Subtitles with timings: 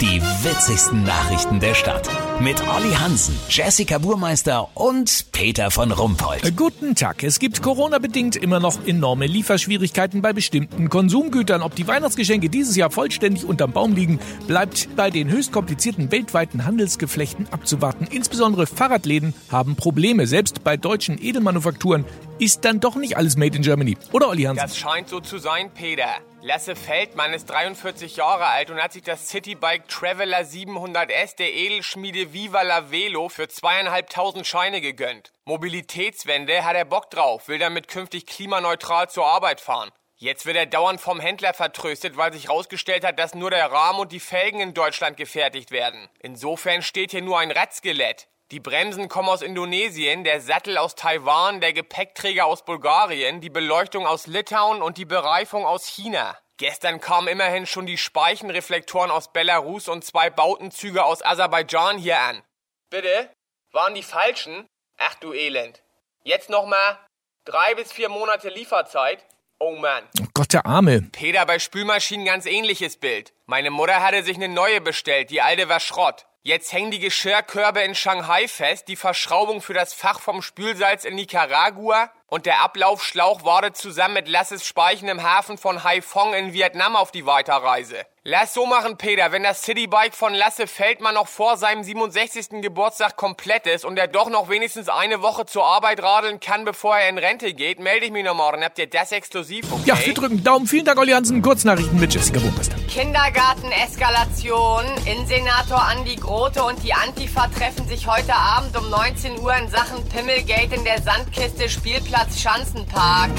[0.00, 2.08] Die witzigsten Nachrichten der Stadt.
[2.40, 6.42] Mit Olli Hansen, Jessica Burmeister und Peter von Rumpold.
[6.42, 7.22] Äh, Guten Tag.
[7.22, 11.60] Es gibt Corona-bedingt immer noch enorme Lieferschwierigkeiten bei bestimmten Konsumgütern.
[11.60, 16.64] Ob die Weihnachtsgeschenke dieses Jahr vollständig unterm Baum liegen, bleibt bei den höchst komplizierten weltweiten
[16.64, 18.06] Handelsgeflechten abzuwarten.
[18.10, 20.26] Insbesondere Fahrradläden haben Probleme.
[20.26, 22.06] Selbst bei deutschen Edelmanufakturen
[22.38, 23.98] ist dann doch nicht alles made in Germany.
[24.12, 24.62] Oder Olli Hansen?
[24.62, 26.08] Das scheint so zu sein, Peter.
[26.42, 32.32] Lasse Feldmann ist 43 Jahre alt und hat sich das Citybike Traveler 700S der Edelschmiede
[32.32, 35.32] Viva la Velo für zweieinhalbtausend Scheine gegönnt.
[35.44, 39.90] Mobilitätswende hat er Bock drauf, will damit künftig klimaneutral zur Arbeit fahren.
[40.16, 43.98] Jetzt wird er dauernd vom Händler vertröstet, weil sich herausgestellt hat, dass nur der Rahmen
[43.98, 46.08] und die Felgen in Deutschland gefertigt werden.
[46.20, 48.28] Insofern steht hier nur ein Radskelett.
[48.52, 54.06] Die Bremsen kommen aus Indonesien, der Sattel aus Taiwan, der Gepäckträger aus Bulgarien, die Beleuchtung
[54.06, 56.36] aus Litauen und die Bereifung aus China.
[56.60, 62.42] Gestern kamen immerhin schon die Speichenreflektoren aus Belarus und zwei Bautenzüge aus Aserbaidschan hier an.
[62.90, 63.30] Bitte?
[63.72, 64.66] Waren die falschen?
[64.98, 65.82] Ach du Elend.
[66.22, 66.98] Jetzt nochmal
[67.46, 69.24] drei bis vier Monate Lieferzeit?
[69.58, 70.04] Oh Mann.
[70.20, 71.00] Oh Gott, der Arme.
[71.12, 73.32] Peter bei Spülmaschinen ganz ähnliches Bild.
[73.46, 76.26] Meine Mutter hatte sich eine neue bestellt, die alte war Schrott.
[76.42, 81.14] Jetzt hängen die Geschirrkörbe in Shanghai fest, die Verschraubung für das Fach vom Spülsalz in
[81.14, 86.96] Nicaragua und der Ablaufschlauch wartet zusammen mit Lasses Speichen im Hafen von Haiphong in Vietnam
[86.96, 88.06] auf die Weiterreise.
[88.22, 92.60] Lass so machen, Peter, wenn das Citybike von Lasse Feldmann noch vor seinem 67.
[92.60, 96.98] Geburtstag komplett ist und er doch noch wenigstens eine Woche zur Arbeit radeln kann, bevor
[96.98, 98.62] er in Rente geht, melde ich mich noch morgen.
[98.62, 99.84] Habt ihr das exklusiv, okay?
[99.86, 100.66] Ja, wir drücken Daumen.
[100.66, 101.40] Vielen Dank, Olli Hansen.
[101.40, 102.76] Kurznachrichten mit Jessica Burmeister.
[102.88, 104.84] Kindergarten-Eskalation.
[105.06, 110.06] Innensenator Andi Grote und die Antifa treffen sich heute Abend um 19 Uhr in Sachen
[110.10, 113.30] Pimmelgate in der Sandkiste Spielplatz Schanzenpark.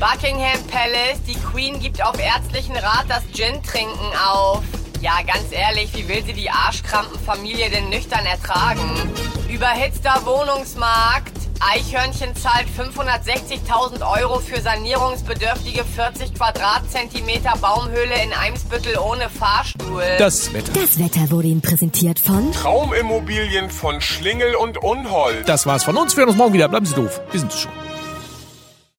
[0.00, 1.22] Buckingham Palace.
[1.26, 4.62] Die Queen gibt auf ärztlichen Rat das Gin-Trinken auf.
[5.00, 8.90] Ja, ganz ehrlich, wie will sie die Arschkrampenfamilie denn nüchtern ertragen?
[9.48, 11.32] Überhitzter Wohnungsmarkt.
[11.60, 20.04] Eichhörnchen zahlt 560.000 Euro für sanierungsbedürftige 40 Quadratzentimeter Baumhöhle in Eimsbüttel ohne Fahrstuhl.
[20.18, 20.72] Das Wetter.
[20.72, 25.48] Das Wetter wurde Ihnen präsentiert von Traumimmobilien von Schlingel und Unhold.
[25.48, 26.16] Das war's von uns.
[26.16, 26.68] Wir hören uns morgen wieder.
[26.68, 27.20] Bleiben Sie doof.
[27.32, 27.72] Wir sind es schon.